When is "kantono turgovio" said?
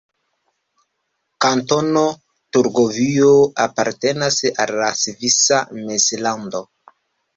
1.45-3.29